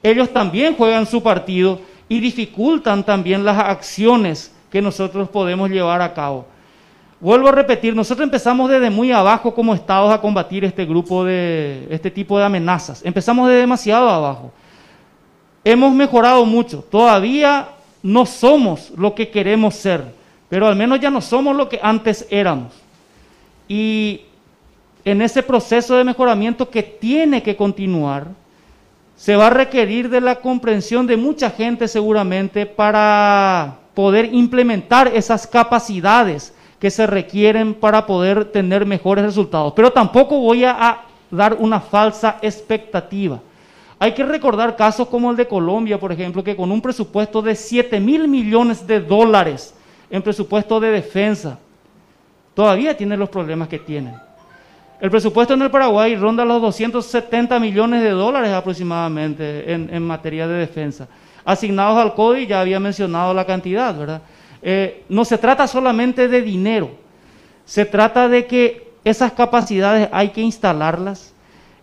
Ellos 0.02 0.33
también 0.33 0.75
juegan 0.75 1.04
su 1.04 1.23
partido 1.23 1.78
y 2.09 2.21
dificultan 2.21 3.04
también 3.04 3.45
las 3.45 3.59
acciones 3.59 4.54
que 4.71 4.81
nosotros 4.81 5.28
podemos 5.28 5.69
llevar 5.69 6.00
a 6.00 6.14
cabo. 6.14 6.47
Vuelvo 7.21 7.49
a 7.49 7.52
repetir, 7.52 7.95
nosotros 7.95 8.25
empezamos 8.25 8.71
desde 8.71 8.88
muy 8.88 9.12
abajo 9.12 9.54
como 9.54 9.75
estados 9.75 10.11
a 10.11 10.23
combatir 10.23 10.64
este 10.64 10.87
grupo 10.87 11.23
de, 11.23 11.87
este 11.90 12.11
tipo 12.11 12.38
de 12.38 12.47
amenazas. 12.47 13.04
Empezamos 13.04 13.50
de 13.50 13.57
demasiado 13.57 14.09
abajo. 14.09 14.52
Hemos 15.62 15.92
mejorado 15.92 16.47
mucho. 16.47 16.83
Todavía 16.90 17.69
no 18.02 18.26
somos 18.26 18.90
lo 18.97 19.14
que 19.14 19.30
queremos 19.30 19.75
ser, 19.75 20.04
pero 20.49 20.66
al 20.66 20.76
menos 20.76 21.00
ya 21.00 21.11
no 21.11 21.21
somos 21.21 21.56
lo 21.56 21.68
que 21.68 21.78
antes 21.82 22.26
éramos. 22.30 22.73
Y 23.68 24.23
en 25.04 25.23
ese 25.23 25.42
proceso 25.42 25.97
de 25.97 26.04
mejoramiento 26.04 26.68
que 26.68 26.82
tiene 26.82 27.42
que 27.42 27.56
continuar, 27.56 28.28
se 29.16 29.37
va 29.37 29.47
a 29.47 29.50
requerir 29.50 30.09
de 30.09 30.21
la 30.21 30.37
comprensión 30.37 31.06
de 31.06 31.16
mucha 31.16 31.50
gente 31.50 31.87
seguramente 31.87 32.66
para 32.66 33.78
poder 33.94 34.35
implementar 34.35 35.09
esas 35.09 35.47
capacidades 35.47 36.54
que 36.80 36.90
se 36.90 37.06
requieren 37.06 37.75
para 37.75 38.06
poder 38.06 38.47
tener 38.47 38.85
mejores 38.85 39.25
resultados. 39.25 39.73
Pero 39.76 39.92
tampoco 39.92 40.40
voy 40.40 40.64
a, 40.64 41.02
dar 41.30 41.54
una 41.54 41.80
falsa 41.80 42.38
expectativa. 42.42 43.40
Hay 44.02 44.14
que 44.14 44.25
recordar 44.25 44.75
casos 44.75 45.06
como 45.06 45.30
el 45.30 45.37
de 45.37 45.47
Colombia, 45.47 45.97
por 45.97 46.11
ejemplo, 46.11 46.42
que 46.42 46.56
con 46.56 46.73
un 46.73 46.80
presupuesto 46.80 47.40
de 47.40 47.54
7 47.54 48.00
mil 48.00 48.26
millones 48.26 48.85
de 48.85 48.99
dólares 48.99 49.76
en 50.11 50.21
presupuesto 50.23 50.80
de 50.80 50.90
defensa, 50.90 51.61
todavía 52.52 52.97
tiene 52.97 53.16
los 53.16 53.28
problemas 53.28 53.68
que 53.68 53.78
tienen. 53.78 54.16
El 55.00 55.09
presupuesto 55.09 55.54
en 55.54 55.62
el 55.62 55.71
Paraguay 55.71 56.16
ronda 56.16 56.44
los 56.44 56.61
270 56.61 57.61
millones 57.61 58.02
de 58.02 58.11
dólares 58.11 58.50
aproximadamente 58.50 59.73
en, 59.73 59.88
en 59.94 60.02
materia 60.02 60.49
de 60.49 60.54
defensa. 60.54 61.06
Asignados 61.44 61.97
al 61.97 62.14
CODI, 62.14 62.49
ya 62.49 62.61
había 62.61 62.80
mencionado 62.80 63.32
la 63.32 63.47
cantidad, 63.47 63.97
¿verdad? 63.97 64.23
Eh, 64.62 65.04
no 65.11 65.25
se 65.25 65.38
trata 65.38 65.68
solamente 65.68 66.26
de 66.26 66.42
dinero, 66.42 66.90
se 67.64 67.85
trata 67.85 68.28
de 68.28 68.49
que 68.49 68.94
esas 69.04 69.30
capacidades 69.30 70.09
hay 70.11 70.30
que 70.30 70.40
instalarlas. 70.40 71.32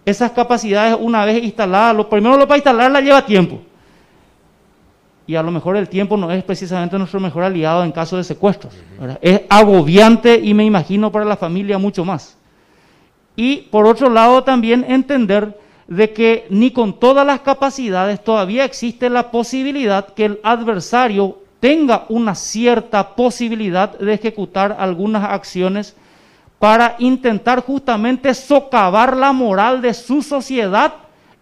Esas 0.10 0.32
capacidades, 0.32 0.98
una 1.00 1.24
vez 1.24 1.44
instaladas, 1.44 1.96
lo 1.96 2.10
primero 2.10 2.36
lo 2.36 2.48
para 2.48 2.58
instalarlas 2.58 3.04
lleva 3.04 3.24
tiempo. 3.24 3.62
Y 5.28 5.36
a 5.36 5.44
lo 5.44 5.52
mejor 5.52 5.78
el 5.78 5.88
tiempo 5.88 6.18
no 6.18 6.32
es 6.32 6.44
precisamente 6.44 6.98
nuestro 6.98 7.20
mejor 7.20 7.44
aliado 7.44 7.84
en 7.84 7.92
caso 7.92 8.18
de 8.18 8.24
secuestros. 8.24 8.74
Es 9.22 9.42
agobiante 9.48 10.40
y 10.40 10.56
me 10.56 10.66
imagino 10.66 11.12
para 11.12 11.26
la 11.26 11.38
familia 11.38 11.78
mucho 11.78 12.04
más. 12.04 12.36
Y 13.36 13.58
por 13.70 13.86
otro 13.86 14.10
lado 14.10 14.44
también 14.44 14.84
entender 14.88 15.56
de 15.88 16.12
que 16.12 16.48
ni 16.50 16.72
con 16.72 17.00
todas 17.00 17.24
las 17.24 17.42
capacidades 17.42 18.24
todavía 18.24 18.66
existe 18.66 19.12
la 19.12 19.30
posibilidad 19.30 20.08
que 20.08 20.26
el 20.26 20.40
adversario 20.42 21.38
tenga 21.60 22.06
una 22.10 22.34
cierta 22.34 23.16
posibilidad 23.16 23.96
de 23.96 24.14
ejecutar 24.14 24.76
algunas 24.80 25.24
acciones 25.24 25.96
para 26.60 26.96
intentar 27.00 27.64
justamente 27.64 28.34
socavar 28.34 29.16
la 29.16 29.32
moral 29.34 29.82
de 29.82 29.94
su 29.94 30.22
sociedad 30.22 30.94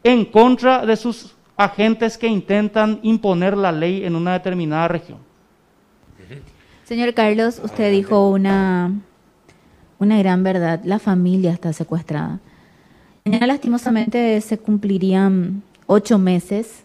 en 0.03 0.23
contra 0.25 0.85
de 0.85 0.95
sus 0.95 1.35
agentes 1.57 2.17
que 2.17 2.27
intentan 2.27 2.99
imponer 3.01 3.57
la 3.57 3.71
ley 3.71 4.05
en 4.05 4.15
una 4.15 4.33
determinada 4.33 4.87
región. 4.87 5.17
Señor 6.85 7.13
Carlos, 7.13 7.59
usted 7.61 7.91
dijo 7.91 8.29
una, 8.29 8.93
una 9.99 10.19
gran 10.19 10.43
verdad, 10.43 10.79
la 10.85 10.99
familia 10.99 11.51
está 11.51 11.73
secuestrada. 11.73 12.39
Mañana 13.25 13.47
lastimosamente 13.47 14.39
se 14.39 14.57
cumplirían 14.57 15.63
ocho 15.87 16.17
meses, 16.17 16.83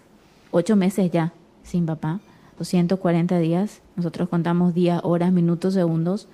ocho 0.51 0.75
meses 0.75 1.11
ya 1.13 1.33
sin 1.63 1.87
papá. 1.87 2.19
240 2.59 3.39
días. 3.39 3.81
Nosotros 3.97 4.29
contamos 4.29 4.75
días, 4.75 5.01
horas, 5.05 5.33
minutos, 5.33 5.75
segundos. 5.75 6.29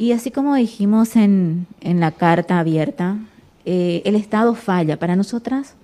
Y 0.00 0.12
así 0.12 0.30
como 0.30 0.54
dijimos 0.54 1.14
en, 1.14 1.66
en 1.82 2.00
la 2.00 2.10
carta 2.10 2.58
abierta, 2.58 3.18
eh, 3.66 4.00
el 4.06 4.14
Estado 4.14 4.54
falla. 4.54 4.98
Para 4.98 5.14
nosotras, 5.14 5.74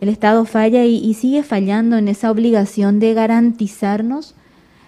el 0.00 0.08
Estado 0.08 0.46
falla 0.46 0.86
y, 0.86 1.12
sigue 1.12 1.42
fallando 1.42 1.98
en 1.98 2.08
esa 2.08 2.30
obligación 2.30 2.98
de 2.98 3.12
garantizarnos 3.12 4.34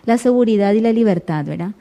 la 0.07 0.17
seguridad 0.17 0.73
y 0.73 0.81
la 0.81 0.95
libertad, 0.95 1.45
¿verdad? 1.45 1.73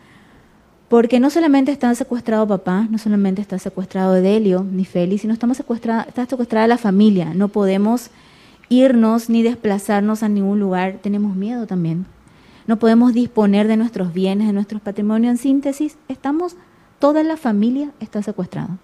Porque 0.89 1.21
no 1.21 1.29
solamente 1.29 1.71
está 1.71 1.95
secuestrado 1.95 2.45
papá, 2.45 2.85
no 2.91 2.97
solamente 2.97 3.41
está 3.41 3.57
secuestrado 3.59 4.15
Delio 4.15 4.65
ni 4.69 4.83
Félix, 4.83 5.21
sino 5.21 5.31
estamos 5.31 5.57
está 5.57 6.25
secuestrada 6.25 6.67
la 6.67 6.77
familia. 6.77 7.33
No 7.33 7.47
podemos 7.47 8.09
irnos 8.67 9.29
ni 9.29 9.41
desplazarnos 9.41 10.21
a 10.21 10.27
ningún 10.27 10.59
lugar, 10.59 10.99
tenemos 11.01 11.33
miedo 11.37 11.65
también. 11.65 12.07
No 12.67 12.77
podemos 12.77 13.13
disponer 13.13 13.69
de 13.69 13.77
nuestros 13.77 14.13
bienes, 14.13 14.47
de 14.47 14.53
nuestros 14.53 14.81
patrimonios. 14.81 15.31
En 15.31 15.37
síntesis, 15.37 15.97
estamos, 16.09 16.57
toda 16.99 17.23
la 17.23 17.37
familia 17.37 17.91
está 17.99 18.21
secuestrada. 18.21 18.77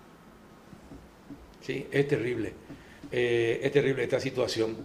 Sí, 1.61 1.85
es 1.91 2.07
terrible. 2.07 2.53
Eh, 3.11 3.59
es 3.63 3.71
terrible 3.71 4.03
esta 4.03 4.19
situación. 4.19 4.75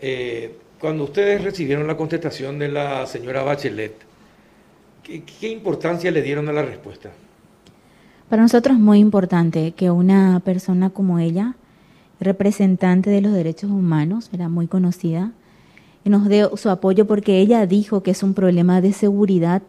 Eh, 0.00 0.56
cuando 0.80 1.04
ustedes 1.04 1.42
recibieron 1.42 1.86
la 1.86 1.96
contestación 1.96 2.58
de 2.58 2.68
la 2.68 3.06
señora 3.06 3.42
Bachelet, 3.42 3.94
¿qué, 5.02 5.22
¿qué, 5.22 5.48
importancia 5.48 6.10
le 6.10 6.22
dieron 6.22 6.48
a 6.48 6.52
la 6.52 6.62
respuesta? 6.62 7.10
Para 8.28 8.42
nosotros 8.42 8.76
es 8.76 8.82
muy 8.82 8.98
importante 8.98 9.72
que 9.72 9.90
una 9.90 10.40
persona 10.40 10.90
como 10.90 11.18
ella 11.18 11.54
representante 12.22 13.10
de 13.10 13.20
los 13.20 13.32
derechos 13.32 13.70
humanos, 13.70 14.30
era 14.32 14.48
muy 14.48 14.66
conocida, 14.66 15.32
y 16.04 16.10
nos 16.10 16.28
dio 16.28 16.56
su 16.56 16.70
apoyo 16.70 17.06
porque 17.06 17.38
ella 17.38 17.66
dijo 17.66 18.02
que 18.02 18.12
es 18.12 18.22
un 18.22 18.34
problema 18.34 18.80
de 18.80 18.92
seguridad, 18.92 19.62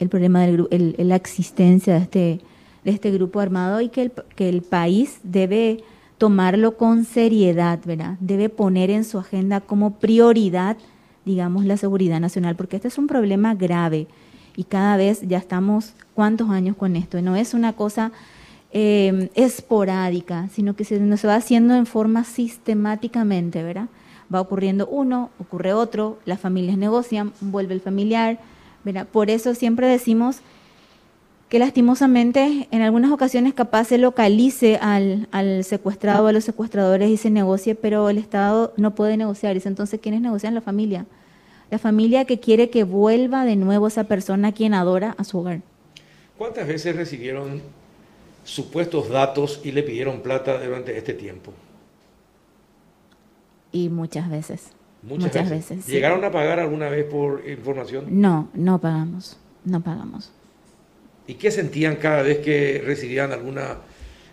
el 0.00 0.08
problema 0.08 0.40
de 0.46 0.94
la 0.98 1.14
existencia 1.14 1.94
de 1.94 2.00
este, 2.00 2.40
de 2.84 2.90
este 2.90 3.10
grupo 3.12 3.38
armado 3.38 3.80
y 3.80 3.90
que 3.90 4.02
el, 4.02 4.12
que 4.34 4.48
el 4.48 4.62
país 4.62 5.20
debe 5.22 5.84
tomarlo 6.18 6.76
con 6.76 7.04
seriedad, 7.04 7.78
¿verdad? 7.84 8.16
Debe 8.20 8.48
poner 8.48 8.90
en 8.90 9.04
su 9.04 9.18
agenda 9.18 9.60
como 9.60 9.94
prioridad, 9.98 10.76
digamos, 11.24 11.64
la 11.64 11.76
seguridad 11.76 12.18
nacional, 12.18 12.56
porque 12.56 12.76
este 12.76 12.88
es 12.88 12.98
un 12.98 13.06
problema 13.06 13.54
grave 13.54 14.06
y 14.56 14.64
cada 14.64 14.96
vez 14.96 15.20
ya 15.22 15.38
estamos, 15.38 15.94
¿cuántos 16.14 16.50
años 16.50 16.76
con 16.76 16.96
esto? 16.96 17.20
No 17.22 17.36
es 17.36 17.54
una 17.54 17.74
cosa 17.74 18.12
eh, 18.72 19.30
esporádica, 19.34 20.48
sino 20.48 20.74
que 20.74 20.84
se, 20.84 21.16
se 21.16 21.26
va 21.26 21.34
haciendo 21.34 21.74
en 21.74 21.86
forma 21.86 22.24
sistemáticamente, 22.24 23.62
¿verdad? 23.62 23.88
Va 24.32 24.40
ocurriendo 24.40 24.86
uno, 24.86 25.30
ocurre 25.38 25.72
otro, 25.72 26.18
las 26.24 26.40
familias 26.40 26.78
negocian, 26.78 27.32
vuelve 27.40 27.74
el 27.74 27.80
familiar, 27.80 28.38
¿verdad? 28.84 29.06
Por 29.06 29.30
eso 29.30 29.54
siempre 29.54 29.86
decimos 29.86 30.40
que 31.48 31.58
lastimosamente 31.58 32.68
en 32.70 32.82
algunas 32.82 33.10
ocasiones 33.10 33.54
capaz 33.54 33.86
se 33.86 33.98
localice 33.98 34.76
al, 34.80 35.28
al 35.32 35.64
secuestrado, 35.64 36.28
a 36.28 36.32
los 36.32 36.44
secuestradores 36.44 37.10
y 37.10 37.16
se 37.16 37.28
negocie, 37.28 37.74
pero 37.74 38.08
el 38.08 38.18
Estado 38.18 38.72
no 38.76 38.94
puede 38.94 39.16
negociar. 39.16 39.54
Dice, 39.54 39.68
entonces, 39.68 39.98
¿quiénes 40.00 40.20
negocian? 40.20 40.54
La 40.54 40.60
familia. 40.60 41.06
La 41.70 41.78
familia 41.78 42.24
que 42.24 42.38
quiere 42.38 42.70
que 42.70 42.84
vuelva 42.84 43.44
de 43.44 43.56
nuevo 43.56 43.88
esa 43.88 44.04
persona 44.04 44.48
a 44.48 44.52
quien 44.52 44.74
adora 44.74 45.16
a 45.18 45.24
su 45.24 45.38
hogar. 45.38 45.62
¿Cuántas 46.38 46.68
veces 46.68 46.94
recibieron 46.94 47.62
supuestos 48.44 49.08
datos 49.08 49.60
y 49.64 49.72
le 49.72 49.82
pidieron 49.82 50.20
plata 50.20 50.64
durante 50.64 50.96
este 50.96 51.14
tiempo? 51.14 51.52
Y 53.72 53.88
muchas 53.88 54.30
veces. 54.30 54.70
Muchas, 55.02 55.48
veces. 55.48 55.86
¿Llegaron 55.86 56.24
a 56.24 56.30
pagar 56.30 56.60
alguna 56.60 56.88
vez 56.90 57.04
por 57.04 57.42
información? 57.48 58.20
No, 58.20 58.48
no 58.52 58.80
pagamos, 58.80 59.38
no 59.64 59.80
pagamos. 59.80 60.30
¿Y 61.26 61.34
qué 61.34 61.50
sentían 61.50 61.96
cada 61.96 62.22
vez 62.22 62.38
que 62.38 62.82
recibían 62.84 63.32
alguna, 63.32 63.78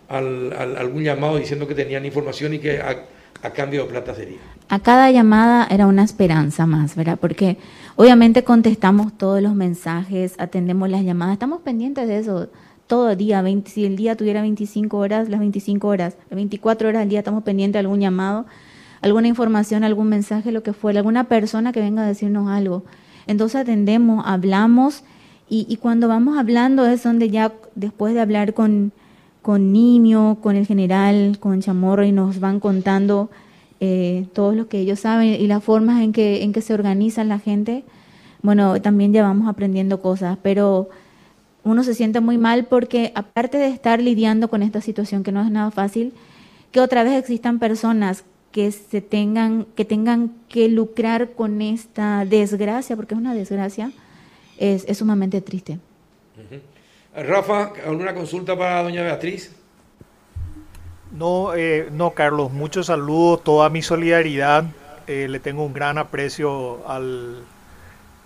algún 0.09 1.03
llamado 1.03 1.37
diciendo 1.37 1.67
que 1.67 1.75
tenían 1.75 2.05
información 2.05 2.53
y 2.53 2.59
que 2.59 2.81
a, 2.81 3.05
a, 3.43 3.51
cambio 3.51 3.83
de 3.83 3.89
plata 3.89 4.13
sería? 4.13 4.39
A 4.67 4.79
cada 4.79 5.09
llamada 5.11 5.67
era 5.69 5.87
una 5.87 6.03
esperanza 6.03 6.65
más, 6.65 6.95
¿verdad? 6.95 7.17
Porque 7.19 7.57
obviamente 7.95 8.43
contestamos 8.43 9.17
todos 9.17 9.41
los 9.41 9.55
mensajes, 9.55 10.35
atendemos 10.37 10.89
las 10.89 11.03
llamadas, 11.03 11.33
estamos 11.33 11.61
pendientes 11.61 12.07
de 12.09 12.17
eso 12.17 12.49
todo 12.87 13.11
el 13.11 13.17
día. 13.17 13.41
20, 13.41 13.69
si 13.69 13.85
el 13.85 13.95
día 13.95 14.17
tuviera 14.17 14.41
25 14.41 14.97
horas, 14.97 15.29
las 15.29 15.39
25 15.39 15.87
horas, 15.87 16.17
las 16.29 16.35
24 16.35 16.89
horas 16.89 17.03
al 17.03 17.09
día 17.09 17.19
estamos 17.19 17.43
pendientes 17.43 17.73
de 17.73 17.79
algún 17.79 18.01
llamado 18.01 18.45
alguna 19.01 19.27
información, 19.27 19.83
algún 19.83 20.09
mensaje, 20.09 20.51
lo 20.51 20.63
que 20.63 20.73
fuera, 20.73 20.99
alguna 20.99 21.25
persona 21.25 21.71
que 21.71 21.81
venga 21.81 22.03
a 22.03 22.07
decirnos 22.07 22.49
algo. 22.49 22.83
Entonces 23.27 23.61
atendemos, 23.61 24.23
hablamos 24.25 25.03
y, 25.49 25.77
cuando 25.77 26.09
vamos 26.09 26.37
hablando 26.37 26.85
es 26.85 27.03
donde 27.03 27.29
ya 27.29 27.53
después 27.75 28.13
de 28.13 28.19
hablar 28.19 28.53
con, 28.53 28.91
con 29.41 29.71
Nimio, 29.71 30.39
con 30.41 30.57
el 30.57 30.65
general, 30.65 31.37
con 31.39 31.61
Chamorro 31.61 32.03
y 32.03 32.11
nos 32.11 32.41
van 32.41 32.59
contando 32.59 33.29
eh, 33.79 34.25
todo 34.33 34.51
lo 34.51 34.67
que 34.67 34.79
ellos 34.79 35.01
saben 35.01 35.29
y 35.29 35.47
las 35.47 35.63
formas 35.63 36.01
en 36.01 36.11
que, 36.11 36.43
en 36.43 36.51
que 36.51 36.61
se 36.61 36.73
organiza 36.73 37.23
la 37.23 37.39
gente, 37.39 37.85
bueno, 38.41 38.81
también 38.81 39.13
ya 39.13 39.23
vamos 39.23 39.47
aprendiendo 39.47 40.01
cosas, 40.01 40.37
pero 40.41 40.89
uno 41.63 41.83
se 41.83 41.93
siente 41.93 42.19
muy 42.19 42.37
mal 42.37 42.65
porque 42.65 43.11
aparte 43.15 43.57
de 43.57 43.67
estar 43.67 44.01
lidiando 44.01 44.49
con 44.49 44.63
esta 44.63 44.81
situación 44.81 45.23
que 45.23 45.31
no 45.31 45.41
es 45.41 45.51
nada 45.51 45.71
fácil, 45.71 46.13
que 46.71 46.81
otra 46.81 47.03
vez 47.03 47.13
existan 47.13 47.59
personas 47.59 48.25
que 48.51 48.71
se 48.71 49.01
tengan 49.01 49.65
que 49.75 49.85
tengan 49.85 50.31
que 50.49 50.69
lucrar 50.69 51.31
con 51.31 51.61
esta 51.61 52.25
desgracia, 52.25 52.95
porque 52.95 53.13
es 53.13 53.19
una 53.19 53.33
desgracia, 53.33 53.91
es, 54.57 54.85
sumamente 54.97 55.41
triste. 55.41 55.79
Rafa, 57.15 57.73
¿alguna 57.85 58.13
consulta 58.13 58.57
para 58.57 58.83
doña 58.83 59.01
Beatriz? 59.01 59.55
No, 61.11 61.55
eh, 61.55 61.89
no, 61.91 62.11
Carlos, 62.11 62.51
muchos 62.51 62.87
saludos, 62.87 63.43
toda 63.43 63.69
mi 63.69 63.81
solidaridad. 63.81 64.65
Eh, 65.07 65.27
le 65.29 65.39
tengo 65.39 65.65
un 65.65 65.73
gran 65.73 65.97
aprecio 65.97 66.87
al, 66.87 67.43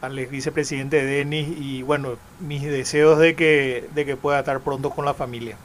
al 0.02 0.26
vicepresidente 0.26 1.06
Denis 1.06 1.48
y 1.60 1.84
bueno, 1.84 2.18
mis 2.40 2.64
deseos 2.64 3.20
de 3.20 3.36
que, 3.36 3.88
de 3.94 4.06
que 4.06 4.18
pueda 4.18 4.40
estar 4.40 4.60
pronto 4.62 4.90
con 4.90 5.06
la 5.06 5.14
familia. 5.14 5.58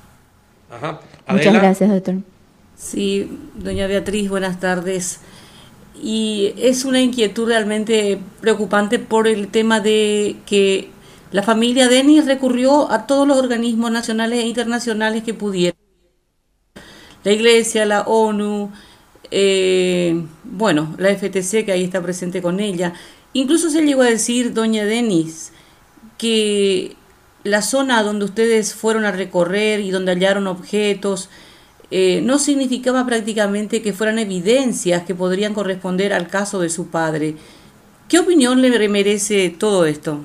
Muchas 1.28 1.54
gracias, 1.54 1.90
doctor. 1.90 2.16
Sí, 2.76 3.30
doña 3.54 3.86
Beatriz, 3.86 4.28
buenas 4.28 4.60
tardes. 4.60 5.20
Y 6.02 6.52
es 6.58 6.84
una 6.84 7.00
inquietud 7.00 7.48
realmente 7.48 8.20
preocupante 8.42 8.98
por 8.98 9.26
el 9.26 9.48
tema 9.48 9.80
de 9.80 10.36
que 10.44 10.90
la 11.32 11.42
familia 11.42 11.88
Denis 11.88 12.26
recurrió 12.26 12.90
a 12.92 13.06
todos 13.06 13.26
los 13.26 13.38
organismos 13.38 13.90
nacionales 13.90 14.40
e 14.40 14.46
internacionales 14.46 15.22
que 15.24 15.32
pudieron. 15.32 15.78
La 17.24 17.32
Iglesia, 17.32 17.86
la 17.86 18.02
ONU, 18.02 18.70
eh, 19.30 20.22
bueno, 20.44 20.94
la 20.98 21.08
FTC 21.08 21.64
que 21.64 21.72
ahí 21.72 21.84
está 21.84 22.02
presente 22.02 22.42
con 22.42 22.60
ella. 22.60 22.92
Incluso 23.32 23.70
se 23.70 23.82
llegó 23.82 24.02
a 24.02 24.06
decir, 24.06 24.52
doña 24.52 24.84
Denis, 24.84 25.52
que 26.18 26.94
la 27.42 27.62
zona 27.62 28.02
donde 28.02 28.26
ustedes 28.26 28.74
fueron 28.74 29.06
a 29.06 29.12
recorrer 29.12 29.80
y 29.80 29.90
donde 29.90 30.12
hallaron 30.12 30.46
objetos, 30.46 31.30
eh, 31.90 32.20
no 32.22 32.38
significaba 32.38 33.06
prácticamente 33.06 33.82
que 33.82 33.92
fueran 33.92 34.18
evidencias 34.18 35.04
que 35.04 35.14
podrían 35.14 35.54
corresponder 35.54 36.12
al 36.12 36.28
caso 36.28 36.60
de 36.60 36.68
su 36.68 36.88
padre. 36.88 37.36
¿Qué 38.08 38.18
opinión 38.18 38.62
le 38.62 38.88
merece 38.88 39.50
todo 39.50 39.86
esto? 39.86 40.20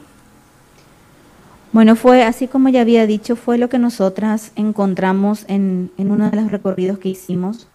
Bueno, 1.71 1.95
fue 1.95 2.23
así 2.23 2.47
como 2.47 2.69
ya 2.69 2.81
había 2.81 3.07
dicho, 3.07 3.35
fue 3.35 3.57
lo 3.57 3.69
que 3.69 3.79
nosotras 3.79 4.51
encontramos 4.55 5.45
en, 5.47 5.91
en 5.97 6.11
uno 6.11 6.29
de 6.29 6.35
los 6.35 6.51
recorridos 6.51 6.99
que 6.99 7.09
hicimos. 7.09 7.67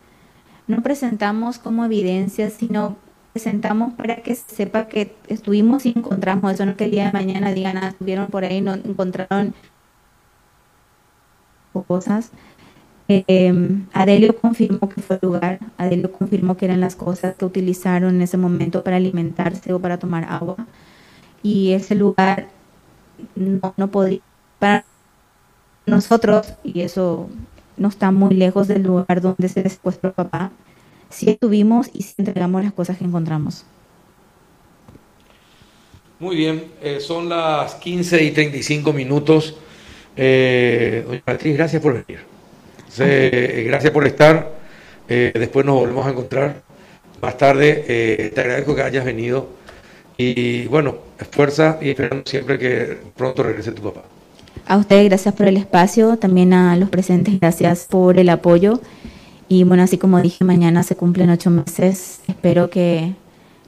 No 0.67 0.83
presentamos 0.83 1.59
como 1.59 1.85
evidencias, 1.85 2.53
sino 2.53 2.97
presentamos 3.33 3.95
para 3.95 4.17
que 4.17 4.35
sepa 4.35 4.89
que 4.89 5.15
estuvimos 5.29 5.87
y 5.87 5.95
encontramos 5.97 6.53
eso, 6.53 6.67
no 6.67 6.77
que 6.77 6.85
el 6.85 6.91
día 6.91 7.07
de 7.07 7.13
mañana 7.13 7.53
digan, 7.53 7.77
ah, 7.79 7.89
estuvieron 7.89 8.27
por 8.27 8.45
ahí, 8.45 8.61
no 8.61 8.75
encontraron 8.75 9.55
cosas. 11.87 12.31
Eh, 13.09 13.55
Adelio 13.93 14.37
confirmó 14.37 14.89
que 14.89 15.01
fue 15.01 15.19
el 15.21 15.29
lugar, 15.29 15.61
Adelio 15.79 16.11
confirmó 16.11 16.57
que 16.57 16.65
eran 16.65 16.81
las 16.81 16.97
cosas 16.97 17.37
que 17.37 17.45
utilizaron 17.45 18.17
en 18.17 18.23
ese 18.23 18.37
momento 18.37 18.83
para 18.83 18.97
alimentarse 18.97 19.73
o 19.73 19.81
para 19.81 19.99
tomar 19.99 20.25
agua. 20.29 20.57
Y 21.43 21.73
ese 21.73 21.95
lugar 21.95 22.49
no, 23.35 23.75
no 23.77 23.91
podía, 23.91 24.21
para 24.59 24.85
nosotros, 25.87 26.55
y 26.65 26.81
eso 26.81 27.29
no 27.77 27.89
está 27.89 28.11
muy 28.11 28.35
lejos 28.35 28.69
del 28.69 28.83
lugar 28.83 29.21
donde 29.21 29.49
se 29.49 29.69
secuestró 29.69 30.13
papá, 30.13 30.51
sí 31.11 31.31
estuvimos 31.31 31.91
y 31.93 32.03
sí 32.03 32.15
entregamos 32.19 32.65
las 32.65 32.73
cosas 32.73 32.99
que 32.99 33.05
encontramos. 33.05 33.65
Muy 36.19 36.35
bien, 36.35 36.73
eh, 36.83 36.99
son 37.01 37.29
las 37.29 37.75
15 37.75 38.25
y 38.25 38.31
35 38.31 38.93
minutos. 38.93 39.57
Eh, 40.17 41.05
doña 41.07 41.23
Beatriz, 41.27 41.57
gracias 41.57 41.83
por 41.83 41.93
venir. 41.93 42.36
Eh, 43.01 43.65
gracias 43.67 43.93
por 43.93 44.07
estar. 44.07 44.53
Eh, 45.09 45.33
después 45.35 45.65
nos 45.65 45.77
volvemos 45.77 46.07
a 46.07 46.11
encontrar 46.11 46.63
más 47.23 47.37
tarde. 47.37 47.85
Eh, 47.89 48.33
te 48.35 48.41
agradezco 48.41 48.75
que 48.75 48.83
hayas 48.83 49.05
venido. 49.05 49.49
Y 50.17 50.67
bueno, 50.67 50.97
fuerza 51.31 51.79
y 51.81 51.91
esperando 51.91 52.23
siempre 52.27 52.59
que 52.59 52.99
pronto 53.17 53.43
regrese 53.43 53.73
tu 53.73 53.83
papá. 53.83 54.03
A 54.67 54.79
ustedes, 54.79 55.05
gracias 55.09 55.35
por 55.35 55.47
el 55.47 55.57
espacio. 55.57 56.17
También 56.17 56.53
a 56.53 56.77
los 56.77 56.89
presentes, 56.89 57.39
gracias 57.39 57.87
por 57.89 58.19
el 58.19 58.29
apoyo. 58.29 58.81
Y 59.49 59.65
bueno, 59.65 59.83
así 59.83 59.99
como 59.99 60.21
dije, 60.21 60.45
mañana 60.45 60.83
se 60.83 60.97
cumplen 60.97 61.31
ocho 61.31 61.51
meses. 61.51 62.21
Espero 62.27 62.69
que, 62.71 63.15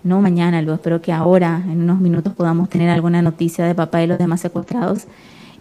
no 0.02 0.20
mañana, 0.20 0.60
luego 0.62 0.76
espero 0.76 1.00
que 1.00 1.12
ahora, 1.12 1.62
en 1.64 1.82
unos 1.82 2.00
minutos, 2.00 2.32
podamos 2.32 2.68
tener 2.68 2.90
alguna 2.90 3.22
noticia 3.22 3.64
de 3.64 3.74
papá 3.74 4.02
y 4.02 4.06
los 4.06 4.18
demás 4.18 4.40
secuestrados. 4.40 5.04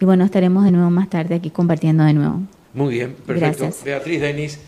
Y 0.00 0.04
bueno, 0.04 0.24
estaremos 0.24 0.64
de 0.64 0.72
nuevo 0.72 0.90
más 0.90 1.08
tarde 1.08 1.36
aquí 1.36 1.50
compartiendo 1.50 2.04
de 2.04 2.14
nuevo. 2.14 2.40
Muy 2.74 2.94
bien, 2.94 3.14
perfecto. 3.26 3.70
Beatriz 3.84 4.20
Denis. 4.20 4.58